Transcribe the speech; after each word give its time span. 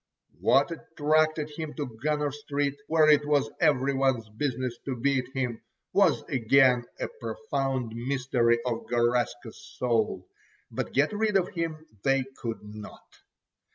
What 0.39 0.71
attracted 0.71 1.51
him 1.57 1.75
to 1.75 1.95
Gunner 2.01 2.31
Street, 2.31 2.73
where 2.87 3.07
it 3.07 3.23
was 3.23 3.51
every 3.59 3.93
one's 3.93 4.27
business 4.29 4.75
to 4.85 4.95
beat 4.95 5.25
him, 5.35 5.61
was 5.93 6.23
again 6.23 6.85
a 6.99 7.07
profound 7.19 7.91
mystery 7.93 8.57
of 8.65 8.87
Garaska's 8.87 9.63
soul, 9.77 10.27
but 10.71 10.93
get 10.93 11.13
rid 11.13 11.37
of 11.37 11.49
him 11.49 11.85
they 12.03 12.23
could 12.41 12.63
not. 12.63 13.05